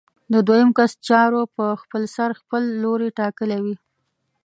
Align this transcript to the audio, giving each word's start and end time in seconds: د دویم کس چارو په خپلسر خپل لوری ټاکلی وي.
د 0.33 0.35
دویم 0.47 0.69
کس 0.77 0.91
چارو 1.07 1.41
په 1.55 1.65
خپلسر 1.81 2.29
خپل 2.41 2.61
لوری 2.83 3.09
ټاکلی 3.19 3.59
وي. 3.63 3.75